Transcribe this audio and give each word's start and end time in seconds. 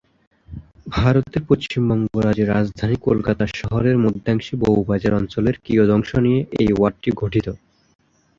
ভারতের 0.87 1.41
পশ্চিমবঙ্গ 1.49 2.11
রাজ্যের 2.17 2.51
রাজধানী 2.51 2.95
কলকাতা 3.07 3.45
শহরের 3.59 3.97
মধ্যাংশে 4.05 4.53
বউবাজার 4.61 5.17
অঞ্চলের 5.19 5.55
কিয়দংশ 5.65 6.09
নিয়ে 6.25 6.41
এই 6.59 6.69
ওয়ার্ডটি 6.73 7.09
গঠিত। 7.15 7.47